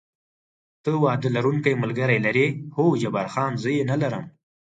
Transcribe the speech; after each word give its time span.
ته 0.83 0.89
واده 1.03 1.29
لرونکی 1.35 1.73
ملګری 1.83 2.17
لرې؟ 2.25 2.47
هو، 2.75 2.85
جبار 3.01 3.27
خان: 3.33 3.51
زه 3.63 3.69
یې 3.77 3.83
نه 3.91 3.95
لرم. 4.01 4.23